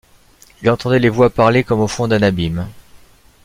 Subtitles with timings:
[0.63, 2.67] Il entendait les voix parler comme au fond d’un abîme.